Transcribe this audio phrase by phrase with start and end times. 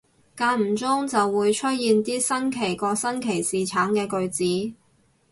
[0.35, 4.75] 間唔中就會出現啲新奇過新奇士橙嘅句子